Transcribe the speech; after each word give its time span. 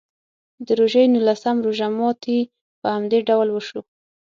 د 0.65 0.67
روژې 0.79 1.03
نولسم 1.13 1.57
روژه 1.65 1.87
ماتي 1.97 2.39
په 2.81 2.87
همدې 2.95 3.19
ډول 3.29 3.47
وشو. 3.51 3.81